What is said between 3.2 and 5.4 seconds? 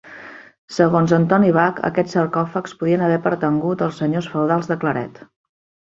pertangut als senyors feudals de Claret.